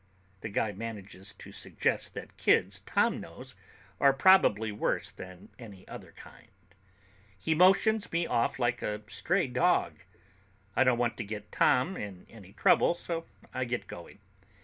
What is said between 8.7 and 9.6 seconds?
a stray